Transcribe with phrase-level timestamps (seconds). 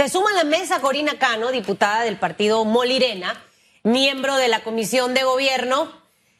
[0.00, 3.38] Se suma a la mesa Corina Cano, diputada del partido Molirena,
[3.82, 5.92] miembro de la Comisión de Gobierno.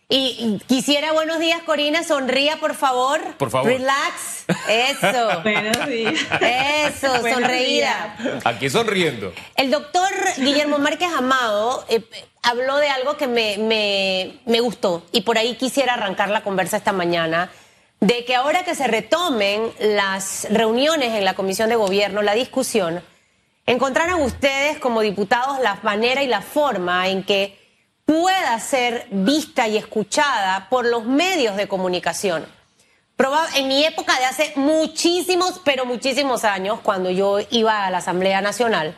[0.08, 3.20] Y quisiera, buenos días, Corina, sonría, por favor.
[3.36, 3.68] Por favor.
[3.68, 4.46] Relax.
[4.66, 5.40] Eso.
[5.42, 6.14] buenos días.
[6.40, 8.16] Eso, sonreída.
[8.44, 9.34] Aquí sonriendo.
[9.56, 12.02] El doctor Guillermo Márquez Amado eh,
[12.42, 16.78] habló de algo que me, me, me gustó y por ahí quisiera arrancar la conversa
[16.78, 17.50] esta mañana
[18.00, 23.02] de que ahora que se retomen las reuniones en la Comisión de Gobierno, la discusión,
[23.66, 27.58] encontraran ustedes como diputados la manera y la forma en que
[28.04, 32.44] pueda ser vista y escuchada por los medios de comunicación.
[33.54, 38.40] En mi época de hace muchísimos, pero muchísimos años, cuando yo iba a la Asamblea
[38.40, 38.96] Nacional,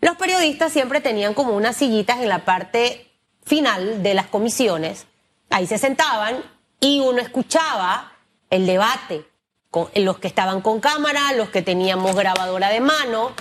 [0.00, 3.10] los periodistas siempre tenían como unas sillitas en la parte
[3.44, 5.06] final de las comisiones.
[5.50, 6.42] Ahí se sentaban
[6.80, 8.12] y uno escuchaba
[8.48, 9.24] el debate
[9.70, 13.32] con los que estaban con cámara, los que teníamos grabadora de mano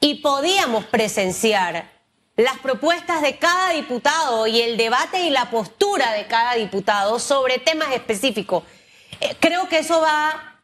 [0.00, 1.90] y podíamos presenciar
[2.36, 7.58] las propuestas de cada diputado y el debate y la postura de cada diputado sobre
[7.58, 8.64] temas específicos.
[9.20, 10.60] Eh, creo que eso va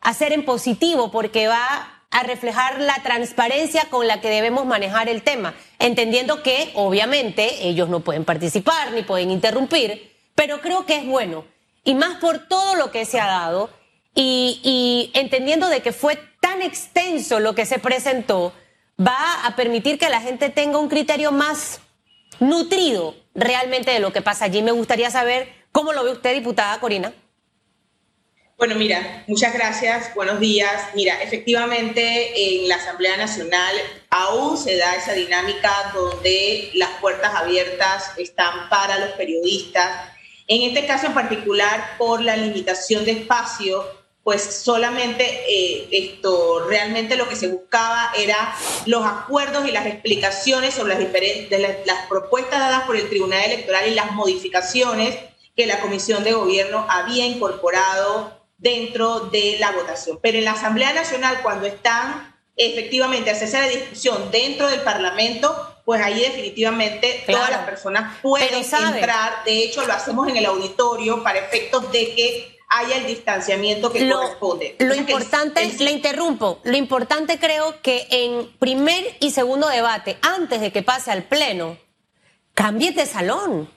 [0.00, 5.08] a ser en positivo porque va a reflejar la transparencia con la que debemos manejar
[5.08, 10.96] el tema, entendiendo que obviamente ellos no pueden participar ni pueden interrumpir, pero creo que
[10.96, 11.44] es bueno,
[11.84, 13.70] y más por todo lo que se ha dado,
[14.12, 18.52] y, y entendiendo de que fue tan extenso lo que se presentó,
[19.00, 21.80] va a permitir que la gente tenga un criterio más
[22.38, 24.62] nutrido realmente de lo que pasa allí.
[24.62, 27.12] Me gustaría saber cómo lo ve usted, diputada Corina.
[28.60, 30.88] Bueno, mira, muchas gracias, buenos días.
[30.94, 33.74] Mira, efectivamente en la Asamblea Nacional
[34.10, 40.10] aún se da esa dinámica donde las puertas abiertas están para los periodistas.
[40.46, 43.82] En este caso en particular, por la limitación de espacio,
[44.22, 48.54] pues solamente eh, esto, realmente lo que se buscaba era
[48.86, 53.88] los acuerdos y las explicaciones sobre las, diferentes, las, propuestas dadas por el Tribunal Electoral
[53.88, 55.16] y las modificaciones
[55.56, 60.18] que la Comisión de Gobierno había incorporado dentro de la votación.
[60.22, 66.02] Pero en la Asamblea Nacional, cuando están efectivamente hacerse la discusión dentro del Parlamento, pues
[66.02, 69.44] ahí definitivamente todas las personas pueden entrar.
[69.44, 74.08] De hecho, lo hacemos en el auditorio para efectos de que haya el distanciamiento que
[74.08, 74.76] corresponde.
[74.78, 80.72] Lo importante, le interrumpo, lo importante creo que en primer y segundo debate, antes de
[80.72, 81.76] que pase al pleno,
[82.54, 83.68] cambie de salón.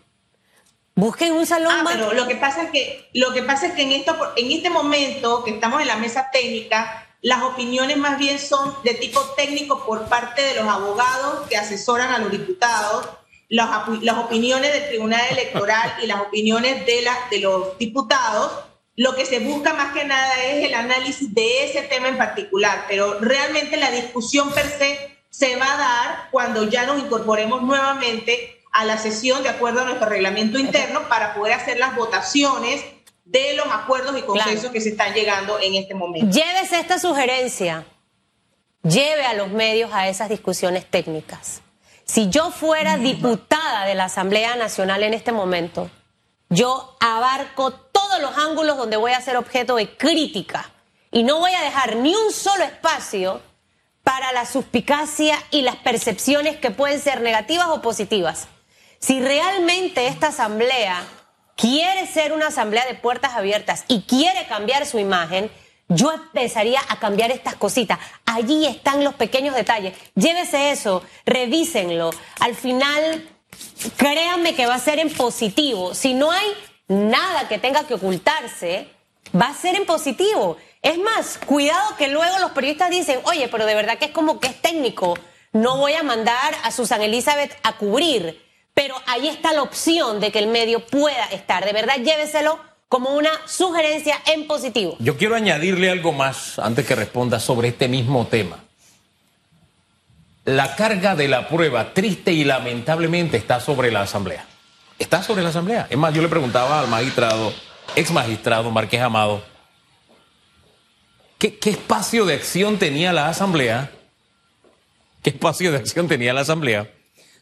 [0.96, 3.82] Busquen un salón ah, Pero lo que pasa es que lo que pasa es que
[3.82, 8.38] en esto en este momento que estamos en la mesa técnica, las opiniones más bien
[8.38, 13.08] son de tipo técnico por parte de los abogados que asesoran a los diputados,
[13.50, 18.52] las, las opiniones del Tribunal Electoral y las opiniones de, la, de los diputados
[18.96, 22.86] lo que se busca más que nada es el análisis de ese tema en particular,
[22.88, 28.62] pero realmente la discusión per se se va a dar cuando ya nos incorporemos nuevamente
[28.72, 32.86] a la sesión de acuerdo a nuestro reglamento interno para poder hacer las votaciones
[33.26, 36.28] de los acuerdos y consensos que se están llegando en este momento.
[36.30, 37.84] Llévese esta sugerencia,
[38.84, 41.62] lleve a los medios a esas discusiones técnicas.
[42.06, 45.90] Si yo fuera diputada de la Asamblea Nacional en este momento,
[46.50, 50.72] yo abarco todos los ángulos donde voy a ser objeto de crítica
[51.12, 53.42] y no voy a dejar ni un solo espacio
[54.04, 58.48] para la suspicacia y las percepciones que pueden ser negativas o positivas.
[59.00, 61.04] Si realmente esta asamblea
[61.56, 65.52] quiere ser una asamblea de puertas abiertas y quiere cambiar su imagen,
[65.90, 68.00] yo empezaría a cambiar estas cositas.
[68.26, 69.96] Allí están los pequeños detalles.
[70.16, 72.12] Llévese eso, revísenlo.
[72.40, 73.30] Al final
[73.98, 75.94] créanme que va a ser en positivo.
[75.94, 76.48] Si no hay
[76.88, 78.88] nada que tenga que ocultarse,
[79.40, 80.58] va a ser en positivo.
[80.82, 84.40] Es más, cuidado que luego los periodistas dicen, oye, pero de verdad que es como
[84.40, 85.18] que es técnico.
[85.52, 88.42] No voy a mandar a Susan Elizabeth a cubrir.
[88.74, 91.64] Pero ahí está la opción de que el medio pueda estar.
[91.64, 92.60] De verdad, lléveselo
[92.90, 94.96] como una sugerencia en positivo.
[95.00, 98.64] Yo quiero añadirle algo más antes que responda sobre este mismo tema
[100.46, 104.46] la carga de la prueba, triste y lamentablemente, está sobre la Asamblea.
[105.00, 105.88] Está sobre la Asamblea.
[105.90, 107.54] Es más, yo le preguntaba al magistrado,
[107.96, 109.44] ex magistrado Marqués Amado,
[111.38, 113.92] ¿qué, ¿qué, espacio de acción tenía la Asamblea?
[115.22, 116.92] ¿Qué espacio de acción tenía la Asamblea?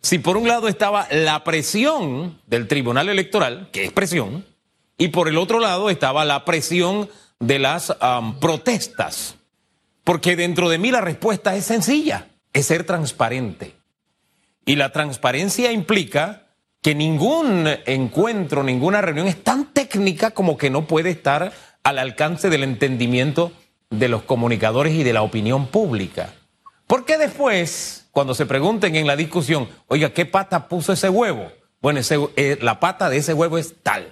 [0.01, 4.45] Si por un lado estaba la presión del Tribunal Electoral, que es presión,
[4.97, 7.09] y por el otro lado estaba la presión
[7.39, 7.95] de las
[8.39, 9.35] protestas.
[10.03, 13.75] Porque dentro de mí la respuesta es sencilla es ser transparente.
[14.65, 16.47] Y la transparencia implica
[16.81, 21.51] que ningún encuentro, ninguna reunión es tan técnica como que no puede estar
[21.83, 23.51] al alcance del entendimiento
[23.89, 26.33] de los comunicadores y de la opinión pública.
[26.87, 31.51] Porque después, cuando se pregunten en la discusión, oiga, ¿qué pata puso ese huevo?
[31.81, 31.99] Bueno,
[32.35, 34.11] eh, la pata de ese huevo es tal.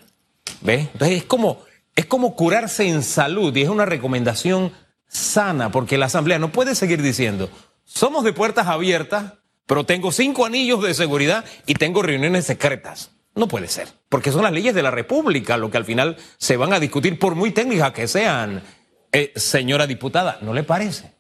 [0.62, 0.90] ¿Ve?
[0.94, 1.60] Entonces es como,
[1.96, 4.72] es como curarse en salud y es una recomendación
[5.08, 7.50] sana, porque la Asamblea no puede seguir diciendo,
[7.90, 9.34] somos de puertas abiertas,
[9.66, 13.12] pero tengo cinco anillos de seguridad y tengo reuniones secretas.
[13.36, 16.56] No puede ser, porque son las leyes de la República lo que al final se
[16.56, 18.64] van a discutir, por muy técnicas que sean.
[19.12, 21.14] Eh, señora diputada, ¿no le parece?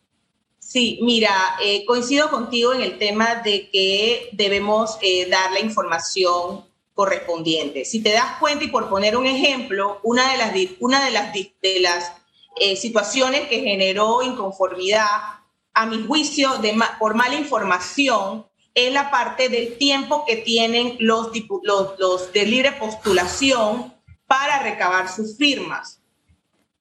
[0.59, 1.31] Sí, mira,
[1.63, 7.83] eh, coincido contigo en el tema de que debemos eh, dar la información correspondiente.
[7.83, 11.11] Si te das cuenta, y por poner un ejemplo, una de las, una de
[11.81, 12.13] las,
[12.75, 15.07] situaciones que generó inconformidad,
[15.79, 18.45] a mi juicio, de por mala información,
[18.75, 21.29] es la parte del tiempo que tienen los,
[21.63, 23.93] los, de libre postulación
[24.27, 26.01] para recabar sus firmas.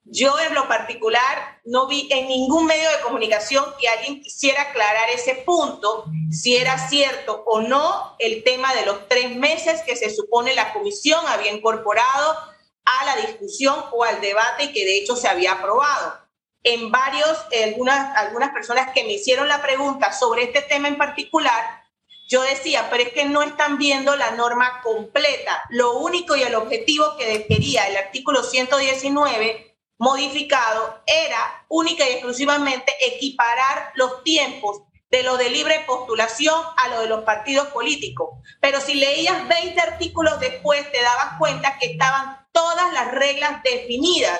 [0.02, 5.10] Yo en lo particular no vi en ningún medio de comunicación que alguien quisiera aclarar
[5.10, 10.10] ese punto, si era cierto o no el tema de los tres meses que se
[10.10, 12.36] supone la comisión había incorporado
[12.84, 16.27] a la discusión o al debate que de hecho se había aprobado.
[16.62, 21.84] En varios, algunas, algunas personas que me hicieron la pregunta sobre este tema en particular,
[22.28, 25.62] yo decía, pero es que no están viendo la norma completa.
[25.70, 32.92] Lo único y el objetivo que quería el artículo 119 modificado era única y exclusivamente
[33.00, 38.28] equiparar los tiempos de lo de libre postulación a lo de los partidos políticos.
[38.60, 44.38] Pero si leías 20 artículos después, te dabas cuenta que estaban todas las reglas definidas,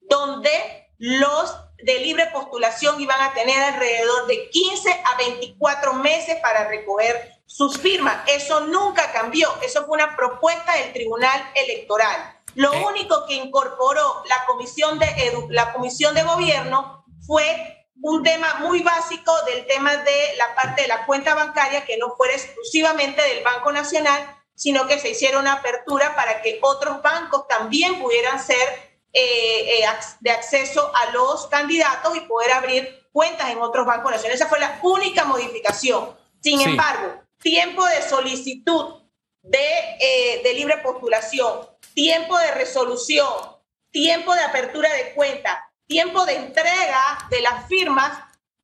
[0.00, 6.68] donde los de libre postulación iban a tener alrededor de 15 a 24 meses para
[6.68, 8.22] recoger sus firmas.
[8.26, 9.48] Eso nunca cambió.
[9.62, 12.36] Eso fue una propuesta del Tribunal Electoral.
[12.54, 15.06] Lo único que incorporó la comisión, de
[15.50, 20.88] la comisión de gobierno fue un tema muy básico del tema de la parte de
[20.88, 25.54] la cuenta bancaria que no fuera exclusivamente del Banco Nacional, sino que se hiciera una
[25.54, 29.86] apertura para que otros bancos también pudieran ser eh, eh,
[30.20, 34.40] de acceso a los candidatos y poder abrir cuentas en otros bancos nacionales.
[34.40, 36.16] Esa fue la única modificación.
[36.40, 39.02] Sin embargo, tiempo de solicitud
[39.42, 43.32] de, de libre postulación, tiempo de resolución,
[43.90, 48.12] tiempo de apertura de cuenta, tiempo de entrega de las firmas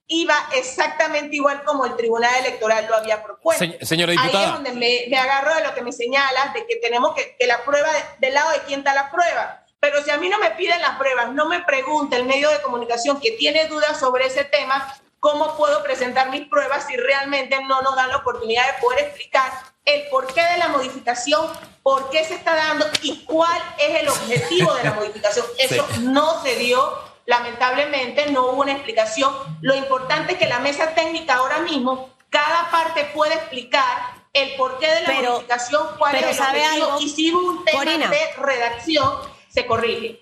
[0.06, 3.64] iba exactamente igual como el Tribunal Electoral lo había propuesto.
[3.84, 4.38] señora diputada.
[4.38, 4.72] Ahí es donde
[5.08, 7.88] me, agarro de lo que me señalas, de que tenemos que, que la prueba,
[8.18, 9.63] del lado de quién está la prueba.
[9.84, 12.62] Pero si a mí no me piden las pruebas, no me pregunta el medio de
[12.62, 17.82] comunicación que tiene dudas sobre ese tema, ¿cómo puedo presentar mis pruebas si realmente no
[17.82, 19.52] nos dan la oportunidad de poder explicar
[19.84, 21.50] el porqué de la modificación,
[21.82, 25.44] por qué se está dando y cuál es el objetivo de la modificación.
[25.58, 26.90] Eso no se dio,
[27.26, 29.34] lamentablemente no hubo una explicación.
[29.60, 34.86] Lo importante es que la mesa técnica ahora mismo, cada parte puede explicar el porqué
[34.86, 39.66] de la modificación, cuál es el objetivo y si hubo un tema de redacción, se
[39.66, 40.20] corrige.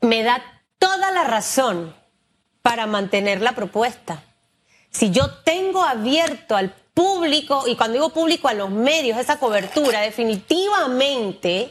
[0.00, 0.40] Me da
[0.78, 1.94] toda la razón
[2.62, 4.22] para mantener la propuesta.
[4.90, 10.00] Si yo tengo abierto al público, y cuando digo público a los medios, esa cobertura,
[10.00, 11.70] definitivamente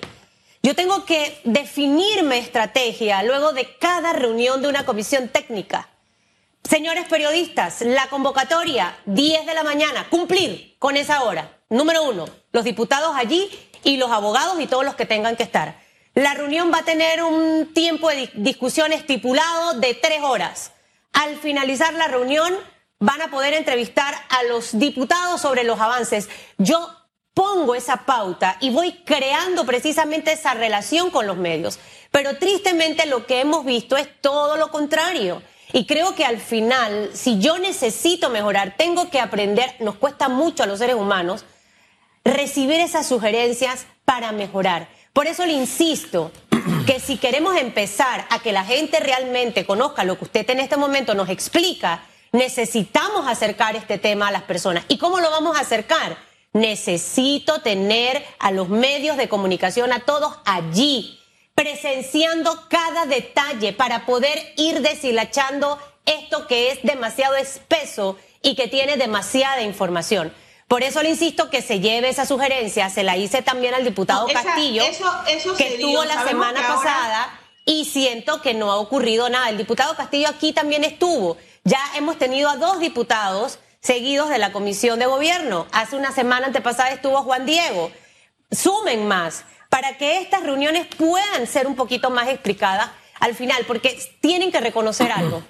[0.62, 5.90] yo tengo que definirme estrategia luego de cada reunión de una comisión técnica.
[6.64, 11.58] Señores periodistas, la convocatoria, 10 de la mañana, cumplir con esa hora.
[11.70, 13.50] Número uno, los diputados allí
[13.84, 15.85] y los abogados y todos los que tengan que estar.
[16.16, 20.72] La reunión va a tener un tiempo de discusión estipulado de tres horas.
[21.12, 22.56] Al finalizar la reunión,
[23.00, 26.30] van a poder entrevistar a los diputados sobre los avances.
[26.58, 26.90] Yo
[27.34, 31.80] pongo esa pauta y voy creando precisamente esa relación con los medios.
[32.12, 35.44] Pero tristemente lo que hemos visto es todo lo contrario.
[35.74, 40.64] Y creo que al final, si yo necesito mejorar, tengo que aprender, nos cuesta mucho
[40.64, 41.44] a los seres humanos,
[42.24, 44.95] recibir esas sugerencias para mejorar.
[45.16, 46.32] Por eso le insisto
[46.86, 50.78] que si queremos empezar a que la gente realmente conozca lo que usted en este
[50.78, 52.04] momento nos explica,
[52.36, 54.84] Necesitamos acercar este tema a las personas.
[54.90, 56.18] ¿Y cómo lo vamos a acercar?
[56.52, 61.18] Necesito tener a los medios de comunicación, a todos allí,
[61.54, 68.98] presenciando cada detalle para poder ir deshilachando esto que es demasiado espeso y que tiene
[68.98, 70.34] demasiada información.
[70.68, 74.28] Por eso le insisto que se lleve esa sugerencia, se la hice también al diputado
[74.28, 74.84] Castillo,
[75.58, 79.50] que estuvo la semana pasada y siento que no ha ocurrido nada.
[79.50, 81.38] El diputado Castillo aquí también estuvo.
[81.64, 85.68] Ya hemos tenido a dos diputados seguidos de la Comisión de Gobierno.
[85.72, 87.92] Hace una semana antepasada estuvo Juan Diego.
[88.52, 94.00] Sumen más para que estas reuniones puedan ser un poquito más explicadas al final, porque
[94.22, 95.44] tienen que reconocer algo.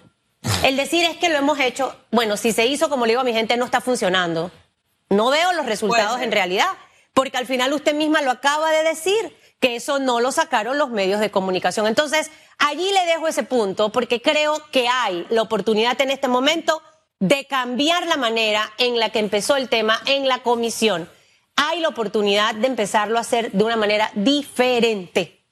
[0.64, 3.26] El decir es que lo hemos hecho, bueno, si se hizo, como le digo a
[3.26, 4.52] mi gente, no está funcionando.
[5.10, 6.70] No veo los resultados en realidad,
[7.14, 10.90] porque al final usted misma lo acaba de decir, que eso no lo sacaron los
[10.90, 11.88] medios de comunicación.
[11.88, 16.82] Entonces, allí le dejo ese punto, porque creo que hay la oportunidad en este momento
[17.20, 21.10] de cambiar la manera en la que empezó el tema en la comisión.
[21.56, 25.45] Hay la oportunidad de empezarlo a hacer de una manera diferente.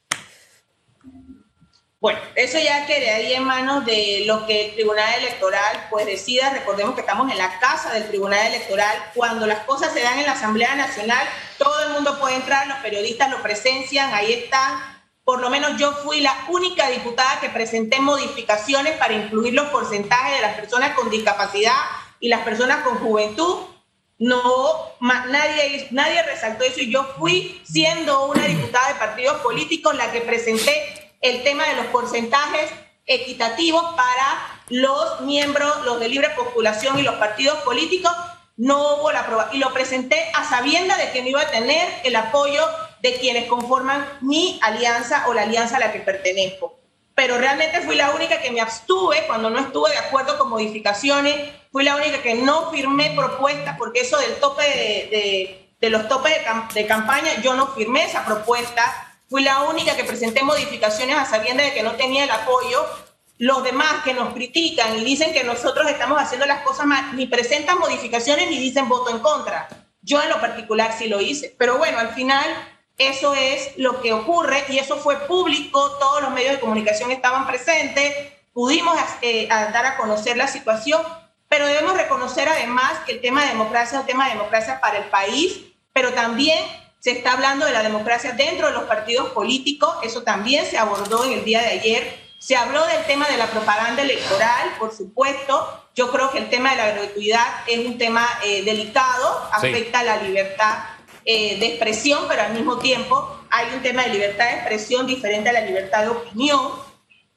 [2.03, 6.50] Bueno, eso ya quedaría en manos de lo que el Tribunal Electoral pues decida.
[6.50, 8.93] Recordemos que estamos en la casa del Tribunal Electoral.
[9.15, 11.25] Cuando las cosas se dan en la Asamblea Nacional,
[11.57, 14.81] todo el mundo puede entrar, los periodistas lo presencian, ahí están.
[15.24, 20.36] Por lo menos yo fui la única diputada que presenté modificaciones para incluir los porcentajes
[20.36, 21.77] de las personas con discapacidad
[22.19, 23.60] y las personas con juventud.
[24.17, 30.12] No, nadie, nadie resaltó eso y yo fui, siendo una diputada de partidos políticos, la
[30.12, 32.70] que presenté el tema de los porcentajes
[33.06, 38.12] equitativos para los miembros, los de libre postulación y los partidos políticos,
[38.58, 39.56] no hubo la aprobación.
[39.56, 42.62] Y lo presenté a sabienda de que no iba a tener el apoyo
[43.01, 46.77] de quienes conforman mi alianza o la alianza a la que pertenezco.
[47.15, 51.36] Pero realmente fui la única que me abstuve cuando no estuve de acuerdo con modificaciones,
[51.72, 56.34] fui la única que no firmé propuestas, porque eso del tope de, de los topes
[56.34, 61.25] de, de campaña, yo no firmé esa propuesta Fui la única que presenté modificaciones a
[61.25, 62.86] sabienda de que no tenía el apoyo.
[63.40, 67.25] Los demás que nos critican y dicen que nosotros estamos haciendo las cosas mal, ni
[67.25, 69.68] presentan modificaciones ni dicen voto en contra.
[70.04, 71.56] Yo en lo particular sí lo hice.
[71.58, 72.46] Pero bueno, al final
[73.00, 77.48] eso es lo que ocurre y eso fue público, todos los medios de comunicación estaban
[77.48, 78.13] presentes,
[78.54, 81.02] pudimos eh, dar a conocer la situación,
[81.50, 85.00] pero debemos reconocer además que el tema de democracia es un tema de democracia para
[85.00, 85.60] el país,
[85.92, 90.65] pero también se está hablando de la democracia dentro de los partidos políticos, eso también
[90.65, 92.24] se abordó en el día de ayer.
[92.39, 95.83] Se habló del tema de la propaganda electoral, por supuesto.
[95.95, 100.03] Yo creo que el tema de la gratuidad es un tema eh, delicado, afecta a
[100.03, 100.77] la libertad
[101.25, 105.50] eh, de expresión, pero al mismo tiempo hay un tema de libertad de expresión diferente
[105.50, 106.72] a la libertad de opinión.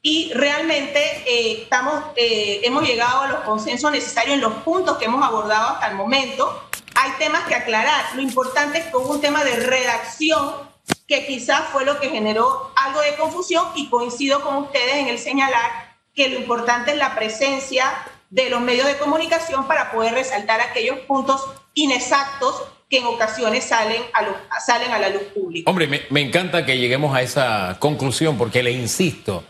[0.01, 5.21] Y realmente eh, estamos, hemos llegado a los consensos necesarios en los puntos que hemos
[5.25, 6.66] abordado hasta el momento
[6.97, 8.15] hay temas que aclarar.
[8.15, 10.51] Lo importante es que hubo un tema de redacción
[11.07, 15.19] que quizás fue lo que generó algo de confusión y coincido con ustedes en el
[15.19, 17.85] señalar que lo importante es la presencia
[18.29, 24.01] de los medios de comunicación para poder resaltar aquellos puntos inexactos que en ocasiones salen
[24.13, 25.69] a, la luz pública.
[25.69, 29.43] Hombre, me, me encanta que lleguemos a esa conclusión porque le insisto,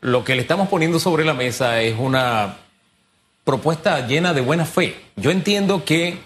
[0.00, 2.56] lo que le estamos poniendo sobre la mesa es una
[3.44, 4.96] propuesta llena de buena fe.
[5.16, 6.18] Yo entiendo que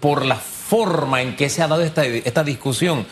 [0.00, 3.06] por la forma en que se ha dado esta, esta discusión,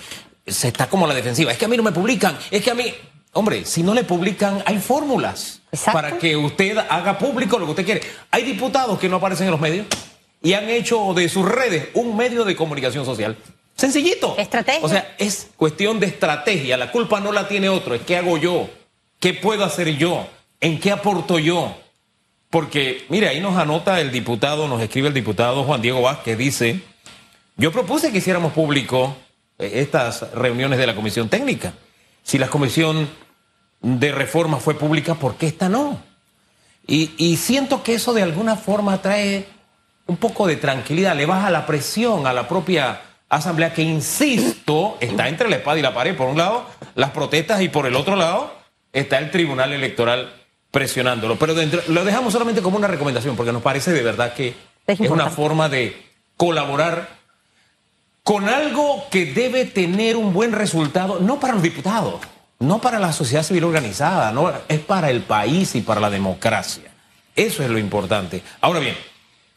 [0.47, 1.53] se está como la defensiva.
[1.53, 2.95] Es que a mí no me publican, es que a mí...
[3.33, 5.61] Hombre, si no le publican, hay fórmulas
[5.93, 8.01] para que usted haga público lo que usted quiere.
[8.33, 9.87] Hay diputados que no aparecen en los medios
[10.43, 13.37] y han hecho de sus redes un medio de comunicación social.
[13.77, 14.35] Sencillito.
[14.37, 14.85] Estrategia.
[14.85, 16.77] O sea, es cuestión de estrategia.
[16.77, 18.69] La culpa no la tiene otro, es qué hago yo,
[19.21, 20.27] qué puedo hacer yo,
[20.61, 21.77] en qué aporto yo.
[22.51, 26.81] Porque, mire, ahí nos anota el diputado, nos escribe el diputado Juan Diego Vázquez, dice,
[27.57, 29.17] yo propuse que hiciéramos público
[29.59, 31.75] eh, estas reuniones de la comisión técnica.
[32.25, 33.09] Si la comisión
[33.81, 36.03] de reforma fue pública, ¿por qué esta no?
[36.87, 39.47] Y, y siento que eso de alguna forma trae
[40.07, 45.29] un poco de tranquilidad, le baja la presión a la propia asamblea que, insisto, está
[45.29, 46.17] entre la espada y la pared.
[46.17, 46.67] Por un lado,
[46.97, 48.53] las protestas y por el otro lado
[48.93, 50.40] está el Tribunal Electoral
[50.71, 51.39] presionándolo.
[51.39, 51.55] Pero
[51.89, 54.55] lo dejamos solamente como una recomendación, porque nos parece de verdad que
[54.87, 55.97] es, una forma de
[56.37, 57.21] colaborar
[58.23, 62.21] con algo que debe tener un buen resultado, no para los diputados,
[62.59, 66.91] no para la sociedad civil organizada, no, es para el país y para la democracia.
[67.35, 68.43] Eso es lo importante.
[68.61, 68.97] Ahora bien,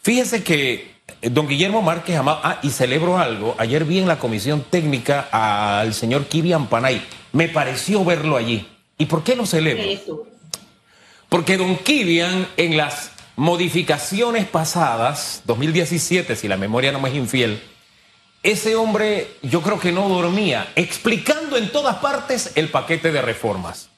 [0.02, 4.20] fíjese que eh, don Guillermo Márquez Amado, ah, y celebro algo, ayer vi en la
[4.20, 8.68] comisión técnica al señor Kibian Panay, me pareció verlo allí.
[8.98, 9.84] ¿Y por qué lo celebro?
[11.34, 17.60] Porque Don Kivian en las modificaciones pasadas, 2017, si la memoria no me es infiel,
[18.44, 23.90] ese hombre yo creo que no dormía, explicando en todas partes el paquete de reformas.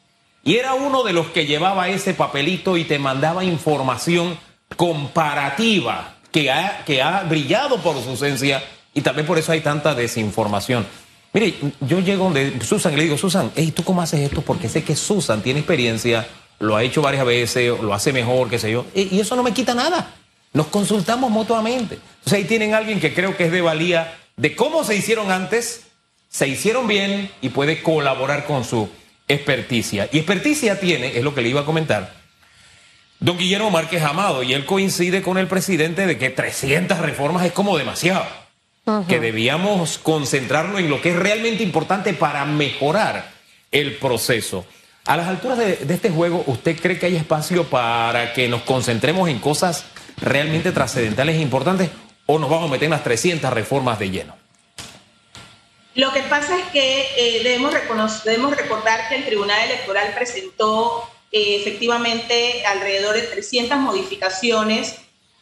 [0.46, 4.39] Y era uno de los que llevaba ese papelito y te mandaba información
[4.77, 8.63] comparativa que ha, que ha brillado por su ausencia
[8.94, 10.88] y también por eso hay tanta desinformación.
[11.34, 14.42] Mire, yo llego donde Susan y le digo, Susan, hey, ¿tú cómo haces esto?
[14.42, 16.25] Porque sé que Susan tiene experiencia
[16.60, 19.54] lo ha hecho varias veces, lo hace mejor, qué sé yo, y, eso no me
[19.54, 20.14] quita nada.
[20.54, 21.96] Nos consultamos mutuamente.
[21.96, 25.88] Entonces ahí tienen alguien que creo que es de valía de cómo se hicieron antes,
[26.30, 28.90] se hicieron bien y puede colaborar con su
[29.28, 30.10] experticia.
[30.12, 32.14] Y experticia tiene, es lo que le iba a comentar,
[33.20, 37.52] don Guillermo Márquez Amado, y él coincide con el presidente de que 300 reformas es
[37.52, 38.26] como demasiado,
[39.08, 43.32] que debíamos concentrarnos en lo que es realmente importante para mejorar
[43.72, 44.66] el proceso.
[45.08, 49.30] A las alturas de, este juego, ¿usted cree que hay espacio para que nos concentremos
[49.30, 49.86] en cosas
[50.18, 51.92] realmente trascendentales e importantes
[52.26, 54.36] o nos vamos a meter en las 300 reformas de lleno?
[55.94, 57.72] Lo que pasa es que eh, debemos,
[58.24, 64.96] debemos recordar que el Tribunal Electoral presentó eh, efectivamente alrededor de 300 modificaciones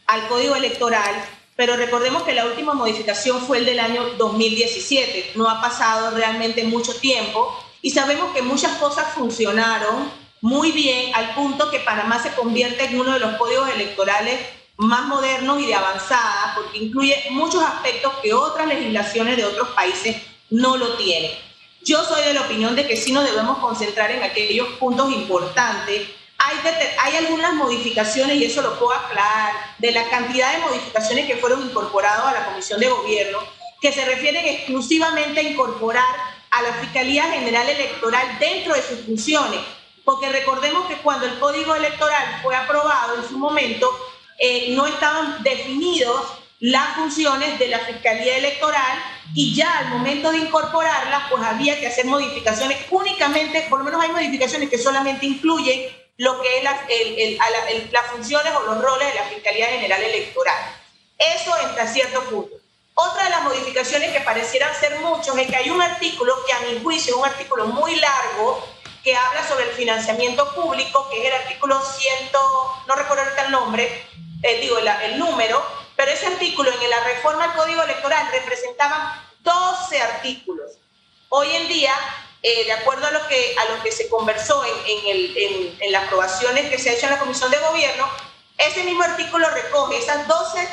[0.07, 1.15] al Código Electoral,
[1.55, 5.31] pero recordemos que la última modificación fue el del año 2017.
[5.35, 10.09] No ha pasado realmente mucho tiempo y sabemos que muchas cosas funcionaron
[10.39, 14.39] muy bien al punto que Panamá se convierte en uno de los códigos electorales
[14.77, 20.15] más modernos y de avanzada, porque incluye muchos aspectos que otras legislaciones de otros países
[20.49, 21.37] no lo tiene.
[21.83, 26.07] Yo soy de la opinión de que sí nos debemos concentrar en aquellos puntos importantes.
[26.37, 26.55] Hay,
[27.03, 31.61] hay algunas modificaciones, y eso lo puedo aclarar, de la cantidad de modificaciones que fueron
[31.63, 33.39] incorporadas a la Comisión de Gobierno,
[33.81, 39.59] que se refieren exclusivamente a incorporar a la Fiscalía General Electoral dentro de sus funciones.
[40.03, 43.89] Porque recordemos que cuando el Código Electoral fue aprobado en su momento,
[44.37, 46.21] eh, no estaban definidos
[46.59, 48.97] las funciones de la Fiscalía Electoral
[49.33, 54.01] y ya al momento de incorporarlas, pues había que hacer modificaciones únicamente, por lo menos
[54.01, 59.23] hay modificaciones que solamente incluyen lo que es las funciones o los roles de la
[59.25, 60.75] Fiscalía General Electoral.
[61.17, 62.62] Eso hasta cierto punto.
[62.95, 66.59] Otra de las modificaciones que parecieran ser muchos es que hay un artículo que a
[66.59, 68.63] mi juicio es un artículo muy largo
[69.03, 72.31] que habla sobre el financiamiento público, que es el artículo 100,
[72.87, 74.07] no recuerdo ahorita el nombre,
[74.43, 75.61] eh, digo el número,
[75.95, 80.71] pero ese artículo en la reforma al Código Electoral representaba 12 artículos.
[81.29, 81.93] Hoy en día,
[82.41, 86.05] eh, de acuerdo a lo que, a lo que se conversó en, el, en, las
[86.05, 88.07] aprobaciones que se ha hecho en la Comisión de Gobierno,
[88.57, 90.69] ese mismo artículo recoge esas 12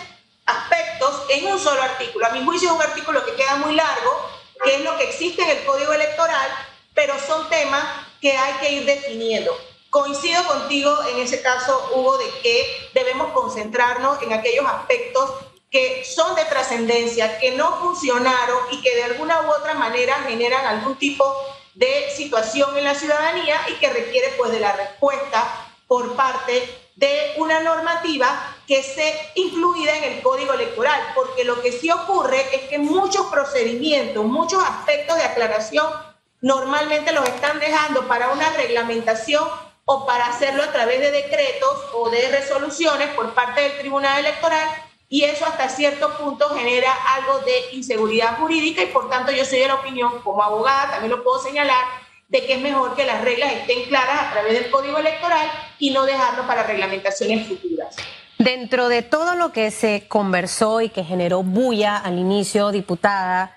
[0.47, 2.27] aspectos en un solo artículo.
[2.27, 4.31] A mi juicio es un artículo que queda muy largo,
[4.65, 6.49] que es lo que existe en el Código Electoral,
[6.95, 7.85] pero son temas
[8.21, 9.57] que hay que ir definiendo.
[9.89, 15.31] Coincido contigo en ese caso, Hugo, de que debemos concentrarnos en aquellos aspectos
[15.71, 20.67] que son de trascendencia, que no funcionaron y que de alguna u otra manera generan
[20.67, 21.25] algún tipo
[21.75, 27.35] de situación en la ciudadanía y que requiere pues de la respuesta por parte de
[27.37, 32.69] una normativa que esté incluida en el código electoral, porque lo que sí ocurre es
[32.69, 35.91] que muchos procedimientos, muchos aspectos de aclaración
[36.41, 39.43] normalmente los están dejando para una reglamentación
[39.87, 44.69] o para hacerlo a través de decretos o de resoluciones por parte del Tribunal Electoral
[45.09, 49.59] y eso hasta cierto punto genera algo de inseguridad jurídica y por tanto yo soy
[49.59, 51.87] de la opinión, como abogada también lo puedo señalar,
[52.28, 55.91] de que es mejor que las reglas estén claras a través del Código Electoral y
[55.91, 57.97] no dejarlo para reglamentaciones futuras.
[58.41, 63.55] Dentro de todo lo que se conversó y que generó bulla al inicio, diputada,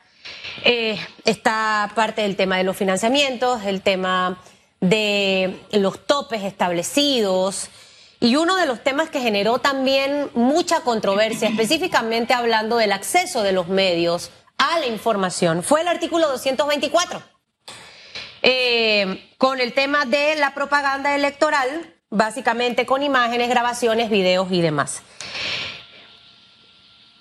[0.65, 4.41] eh, está parte del tema de los financiamientos, el tema
[4.81, 7.69] de los topes establecidos.
[8.19, 13.53] Y uno de los temas que generó también mucha controversia, específicamente hablando del acceso de
[13.53, 17.23] los medios a la información, fue el artículo 224,
[18.41, 25.01] eh, con el tema de la propaganda electoral, básicamente con imágenes, grabaciones, videos y demás.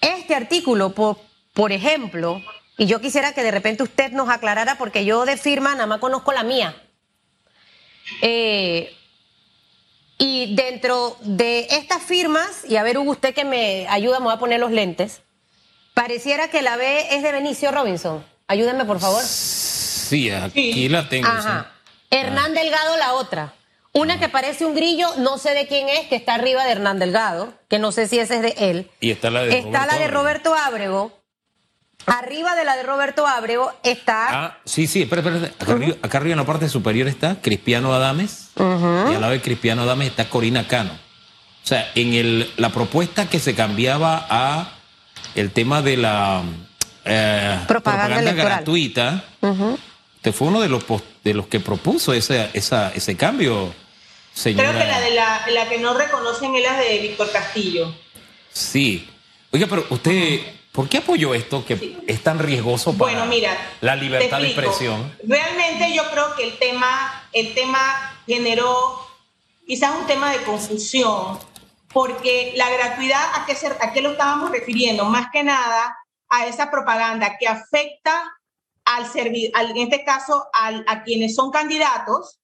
[0.02, 1.18] Este artículo, por,
[1.54, 2.42] por ejemplo,
[2.76, 5.98] y yo quisiera que de repente usted nos aclarara, porque yo de firma nada más
[5.98, 6.76] conozco la mía,
[8.20, 8.94] eh,
[10.18, 14.34] y dentro de estas firmas, y a ver, Hugo, usted que me ayuda, me voy
[14.34, 15.22] a poner los lentes,
[15.94, 18.22] pareciera que la B es de Benicio Robinson.
[18.46, 19.22] Ayúdenme, por favor.
[19.22, 21.28] Sí, aquí la tengo.
[22.10, 23.54] Hernán Delgado, la otra.
[23.94, 26.98] Una que parece un grillo, no sé de quién es, que está arriba de Hernán
[26.98, 28.90] Delgado, que no sé si ese es de él.
[29.00, 31.22] Y está la de Está la de Roberto Ábrego
[32.06, 34.44] Arriba de la de Roberto Ábrego está.
[34.44, 35.94] Ah, sí, sí, espera, espera.
[36.02, 38.50] Acá, arriba, en la parte superior está Cristiano Adames.
[38.56, 40.90] Y al lado de Cristiano Adames está Corina Cano.
[40.92, 44.72] O sea, en el, la propuesta que se cambiaba a
[45.36, 46.42] el tema de la
[47.04, 49.24] eh, propaganda, gratuita,
[50.16, 50.84] usted fue uno de los,
[51.22, 53.72] de los que propuso ese, esa, ese cambio,
[54.34, 54.70] señora.
[54.70, 57.94] Creo que la, de la, la que no reconocen es la de Víctor Castillo.
[58.52, 59.08] Sí.
[59.50, 60.40] Oiga, pero usted.
[60.72, 65.14] ¿Por qué apoyó esto que es tan riesgoso para bueno, mira, la libertad de expresión?
[65.22, 69.06] Realmente yo creo que el tema, el tema generó
[69.66, 71.38] quizás un tema de confusión,
[71.92, 75.04] porque la gratuidad, ¿a qué, a qué lo estábamos refiriendo?
[75.04, 75.94] Más que nada
[76.30, 78.32] a esa propaganda que afecta
[78.86, 82.38] al servir, en este caso a quienes son candidatos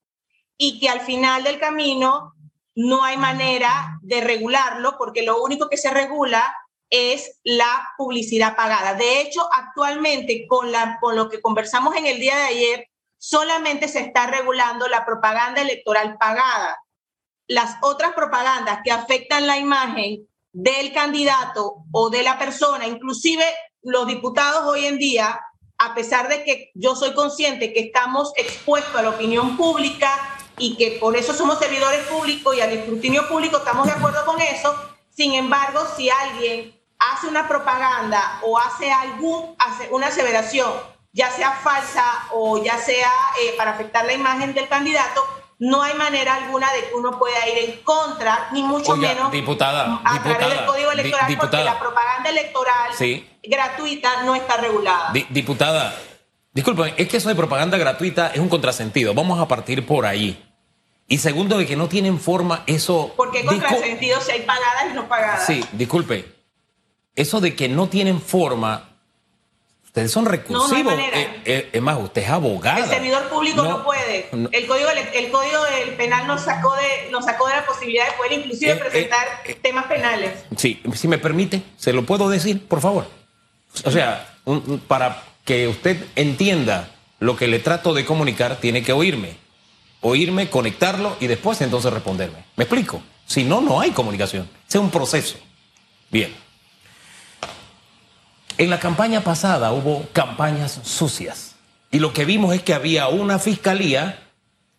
[0.59, 2.35] y que al final del camino
[2.75, 6.55] no hay manera de regularlo porque lo único que se regula
[6.91, 8.95] es la publicidad pagada.
[8.95, 13.89] De hecho, actualmente, con, la, con lo que conversamos en el día de ayer, solamente
[13.89, 16.77] se está regulando la propaganda electoral pagada.
[17.47, 23.45] Las otras propagandas que afectan la imagen del candidato o de la persona, inclusive
[23.83, 25.41] los diputados hoy en día,
[25.79, 30.77] a pesar de que yo soy consciente que estamos expuestos a la opinión pública y
[30.77, 34.75] que por eso somos servidores públicos y al escrutinio público estamos de acuerdo con eso,
[35.11, 40.71] sin embargo, si alguien hace una propaganda o hace algún, hace una aseveración,
[41.13, 43.11] ya sea falsa o ya sea
[43.43, 45.25] eh, para afectar la imagen del candidato,
[45.59, 50.01] no hay manera alguna de que uno pueda ir en contra, ni mucho menos diputada,
[50.05, 52.93] a través del código electoral, porque la propaganda electoral
[53.43, 55.13] gratuita no está regulada.
[55.31, 55.97] diputada,
[56.53, 59.15] disculpen, es que eso de propaganda gratuita es un contrasentido.
[59.15, 60.45] Vamos a partir por ahí.
[61.09, 63.13] Y segundo, de que no tienen forma eso.
[63.17, 65.47] ¿Por qué contrasentido si hay pagadas y no pagadas?
[65.47, 66.27] Sí, disculpe.
[67.17, 68.89] Eso de que no tienen forma
[69.89, 70.93] Ustedes son recursivos.
[70.93, 72.85] Eh, eh, es más, usted es abogado.
[72.85, 74.29] El servidor público no, puede.
[74.53, 78.13] El código, el código del penal nos sacó de, nos sacó de la posibilidad de
[78.13, 79.27] poder inclusive eh, presentar
[79.63, 80.45] temas penales.
[80.59, 83.09] Sí, si me permite, se lo puedo decir, por favor.
[83.85, 84.37] O sea,
[84.87, 89.39] para que usted entienda lo que le trato de comunicar, tiene que oírme.
[90.01, 92.45] Oírme, conectarlo y después entonces responderme.
[92.57, 93.03] ¿Me explico?
[93.27, 94.49] Si no, no hay comunicación.
[94.69, 95.37] Es un proceso.
[96.11, 96.35] Bien.
[98.57, 101.57] En la campaña pasada hubo campañas sucias
[101.91, 104.19] y lo que vimos es que había una fiscalía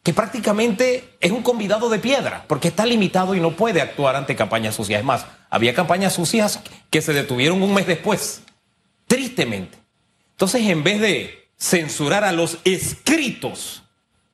[0.04, 4.36] que prácticamente es un convidado de piedra porque está limitado y no puede actuar ante
[4.36, 5.00] campañas sucias.
[5.00, 8.42] Es más, había campañas sucias que se detuvieron un mes después,
[9.08, 9.78] tristemente.
[10.32, 13.84] Entonces, en vez de censurar a los escritos,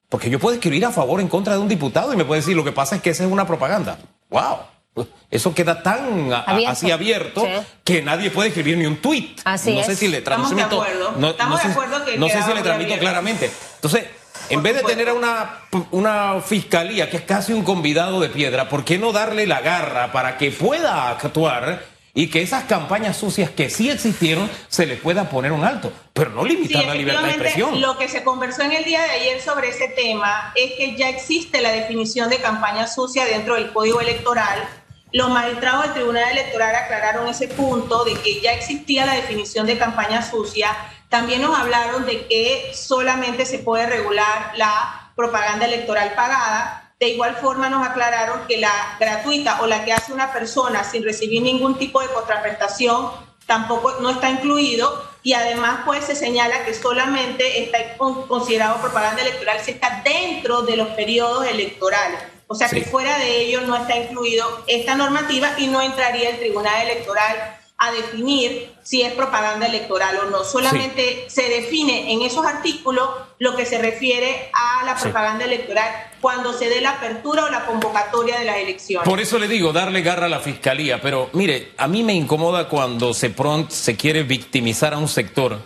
[0.09, 2.41] porque yo puedo escribir a favor o en contra de un diputado y me puede
[2.41, 3.97] decir, lo que pasa es que esa es una propaganda.
[4.29, 5.05] ¡Wow!
[5.29, 7.45] Eso queda tan así abierto
[7.83, 9.41] que nadie puede escribir ni un tuit.
[9.45, 10.85] no sé si le transmito.
[11.17, 13.51] No, Estamos de acuerdo que no sé si le transmito claramente.
[13.75, 14.05] Entonces,
[14.49, 15.59] en vez de tener a una,
[15.91, 20.11] una fiscalía que es casi un convidado de piedra, ¿por qué no darle la garra
[20.11, 25.29] para que pueda actuar y que esas campañas sucias que sí existieron se les pueda
[25.29, 27.79] poner un alto, pero no limitar la libertad de expresión.
[27.79, 31.09] Lo que se conversó en el día de ayer sobre ese tema es que ya
[31.09, 34.67] existe la definición de campaña sucia dentro del Código Electoral
[35.15, 39.77] los magistrados del Tribunal Electoral aclararon ese punto de que ya existía la definición de
[39.77, 40.75] campaña sucia.
[41.07, 46.84] También nos hablaron de que solamente se puede regular la propaganda electoral pagada.
[46.99, 51.03] De igual forma nos aclararon que la gratuita o la que hace una persona sin
[51.03, 53.11] recibir ningún tipo de contraprestación
[53.45, 59.59] tampoco no está incluido y además pues se señala que solamente está considerado propaganda electoral
[59.61, 62.19] si está dentro de los periodos electorales.
[62.47, 66.39] O sea que fuera de ello no está incluido esta normativa y no entraría el
[66.39, 70.43] Tribunal Electoral a definir si es propaganda electoral o no.
[70.43, 73.09] Solamente se define en esos artículos
[73.39, 75.89] lo que se refiere a la propaganda electoral
[76.21, 79.07] cuando se dé la apertura o la convocatoria de las elecciones.
[79.07, 81.01] Por eso le digo, darle garra a la fiscalía.
[81.01, 85.59] Pero mire, a mí me incomoda cuando se, pronto se quiere victimizar a un sector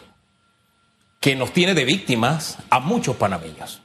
[1.19, 3.82] que nos tiene de víctimas a muchos panameños.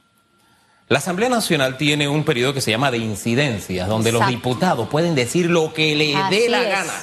[0.87, 5.15] La Asamblea Nacional tiene un periodo que se llama de incidencias, donde los diputados pueden
[5.15, 6.93] decir lo que les dé la gana.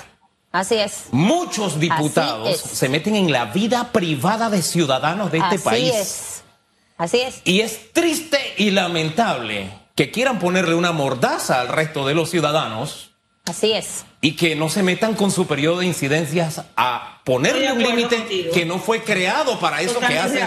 [0.53, 1.07] Así es.
[1.13, 5.91] Muchos diputados se meten en la vida privada de ciudadanos de este país.
[5.91, 6.43] Así es.
[6.99, 7.41] Así es.
[7.45, 13.11] Y es triste y lamentable que quieran ponerle una mordaza al resto de los ciudadanos.
[13.47, 14.05] Así es.
[14.21, 18.65] Y que no se metan con su periodo de incidencias a ponerle un límite que
[18.65, 20.45] no fue creado para eso que hace.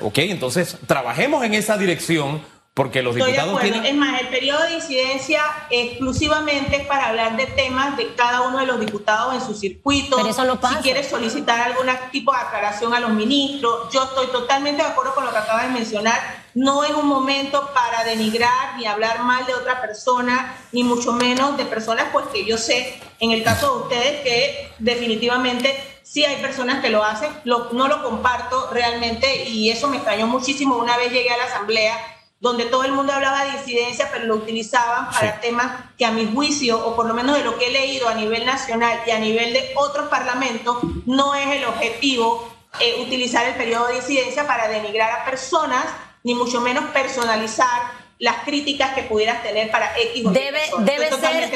[0.00, 2.40] Ok, entonces trabajemos en esa dirección
[2.74, 3.84] porque los diputados tienen...
[3.84, 8.58] Es más, el periodo de incidencia exclusivamente es para hablar de temas de cada uno
[8.58, 10.16] de los diputados en su circuito.
[10.16, 10.76] Pero eso no pasa.
[10.76, 15.14] Si quieres solicitar algún tipo de aclaración a los ministros, yo estoy totalmente de acuerdo
[15.14, 16.44] con lo que acabas de mencionar.
[16.54, 21.56] No es un momento para denigrar ni hablar mal de otra persona, ni mucho menos
[21.56, 26.40] de personas, pues que yo sé, en el caso de ustedes, que definitivamente sí hay
[26.40, 27.30] personas que lo hacen.
[27.44, 30.76] no lo comparto realmente y eso me extrañó muchísimo.
[30.76, 31.96] Una vez llegué a la asamblea
[32.40, 36.26] donde todo el mundo hablaba de incidencia, pero lo utilizaban para temas que a mi
[36.32, 39.18] juicio, o por lo menos de lo que he leído a nivel nacional y a
[39.18, 42.50] nivel de otros parlamentos, no es el objetivo
[42.80, 45.84] eh, utilizar el periodo de incidencia para denigrar a personas,
[46.24, 51.50] ni mucho menos personalizar las críticas que pudieras tener para X o debe, debe ser,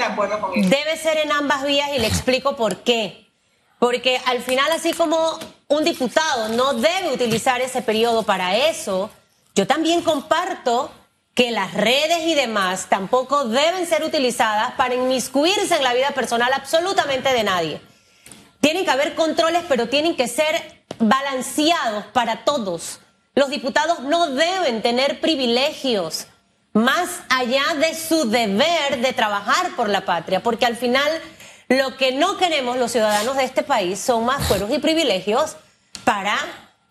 [0.55, 3.27] Debe ser en ambas vías y le explico por qué.
[3.79, 9.11] Porque al final, así como un diputado no debe utilizar ese periodo para eso,
[9.55, 10.91] yo también comparto
[11.35, 16.53] que las redes y demás tampoco deben ser utilizadas para inmiscuirse en la vida personal
[16.53, 17.81] absolutamente de nadie.
[18.61, 23.01] Tienen que haber controles, pero tienen que ser balanceados para todos.
[23.35, 26.27] Los diputados no deben tener privilegios
[26.73, 31.11] más allá de su deber de trabajar por la patria, porque al final
[31.69, 35.57] lo que no queremos los ciudadanos de este país son más fueros y privilegios
[36.05, 36.37] para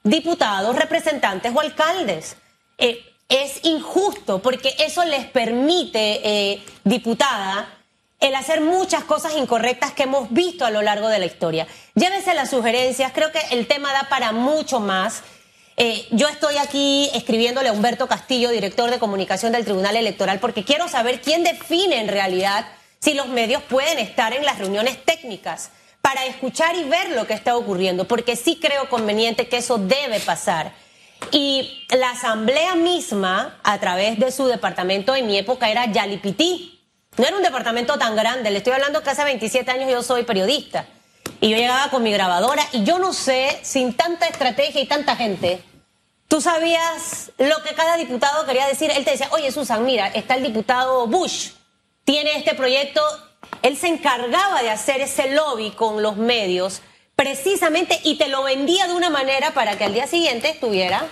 [0.03, 2.37] diputados, representantes o alcaldes.
[2.83, 7.69] Eh, es injusto porque eso les permite, eh, diputada,
[8.19, 11.65] el hacer muchas cosas incorrectas que hemos visto a lo largo de la historia.
[11.95, 15.23] Llévese las sugerencias, creo que el tema da para mucho más.
[15.77, 20.65] Eh, yo estoy aquí escribiéndole a Humberto Castillo, director de comunicación del Tribunal Electoral, porque
[20.65, 22.65] quiero saber quién define en realidad
[22.99, 27.33] si los medios pueden estar en las reuniones técnicas para escuchar y ver lo que
[27.33, 30.73] está ocurriendo, porque sí creo conveniente que eso debe pasar.
[31.31, 36.81] Y la asamblea misma, a través de su departamento en mi época, era Yalipití.
[37.17, 40.23] No era un departamento tan grande, le estoy hablando que hace 27 años yo soy
[40.23, 40.85] periodista.
[41.39, 45.15] Y yo llegaba con mi grabadora y yo no sé, sin tanta estrategia y tanta
[45.15, 45.61] gente,
[46.27, 48.91] tú sabías lo que cada diputado quería decir.
[48.91, 51.51] Él te decía, oye Susan, mira, está el diputado Bush,
[52.05, 53.01] tiene este proyecto.
[53.61, 56.81] Él se encargaba de hacer ese lobby con los medios
[57.15, 61.07] precisamente y te lo vendía de una manera para que al día siguiente estuviera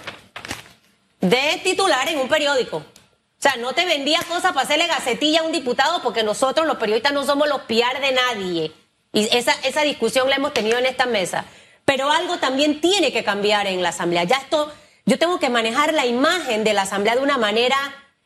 [1.20, 2.78] de titular en un periódico.
[2.78, 6.78] O sea, no te vendía cosas para hacerle gacetilla a un diputado porque nosotros los
[6.78, 8.72] periodistas no somos los piar de nadie.
[9.14, 11.46] Y esa, esa discusión la hemos tenido en esta mesa.
[11.86, 14.24] Pero algo también tiene que cambiar en la Asamblea.
[14.24, 14.72] Ya esto,
[15.06, 17.76] yo tengo que manejar la imagen de la Asamblea de una manera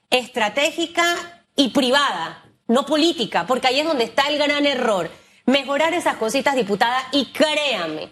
[0.09, 5.09] estratégica y privada, no política, porque ahí es donde está el gran error
[5.45, 8.09] mejorar esas cositas, diputada, y créame,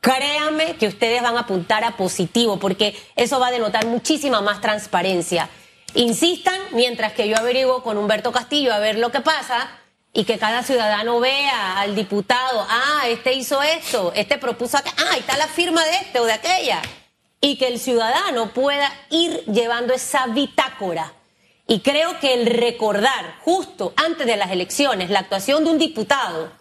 [0.00, 4.60] créame que ustedes van a apuntar a positivo, porque eso va a denotar muchísima más
[4.60, 5.48] transparencia.
[5.94, 9.68] Insistan mientras que yo averiguo con Humberto Castillo a ver lo que pasa
[10.12, 15.16] y que cada ciudadano vea al diputado, ah, este hizo esto, este propuso acá, ah,
[15.16, 16.82] está la firma de este o de aquella.
[17.40, 21.12] Y que el ciudadano pueda ir llevando esa bitácora
[21.66, 26.52] y creo que el recordar justo antes de las elecciones la actuación de un diputado,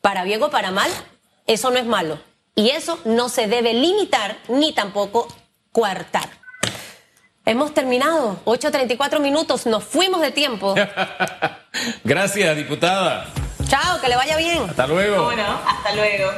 [0.00, 0.90] para bien o para mal,
[1.46, 2.18] eso no es malo.
[2.54, 5.28] Y eso no se debe limitar ni tampoco
[5.70, 6.28] coartar.
[7.44, 10.74] Hemos terminado, 8.34 minutos, nos fuimos de tiempo.
[12.04, 13.32] Gracias, diputada.
[13.68, 14.58] Chao, que le vaya bien.
[14.68, 15.24] Hasta luego.
[15.24, 16.30] Bueno, hasta luego.